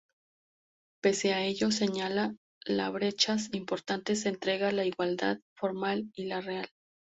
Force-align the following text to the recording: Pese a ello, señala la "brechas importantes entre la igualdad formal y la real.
Pese 1.03 1.31
a 1.31 1.45
ello, 1.45 1.69
señala 1.69 2.33
la 2.65 2.89
"brechas 2.89 3.53
importantes 3.53 4.25
entre 4.25 4.71
la 4.71 4.83
igualdad 4.83 5.37
formal 5.53 6.09
y 6.15 6.25
la 6.25 6.41
real. 6.41 6.67